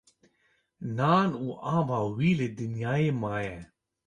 [0.97, 1.47] Nan û
[1.77, 3.59] ava wî li dinyayê maye